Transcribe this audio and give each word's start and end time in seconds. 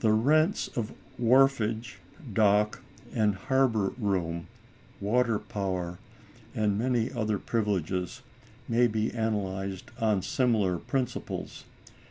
The 0.00 0.12
rents 0.12 0.68
of 0.76 0.92
wharfage, 1.18 1.96
dock, 2.30 2.82
and 3.14 3.34
harbor 3.34 3.94
room, 3.96 4.46
water 5.00 5.38
power, 5.38 5.98
and 6.54 6.78
many 6.78 7.10
other 7.10 7.38
privileges, 7.38 8.20
may 8.68 8.86
be 8.86 9.10
analyzed 9.12 9.90
on 9.98 10.20
similar 10.20 10.76
principles. 10.76 11.64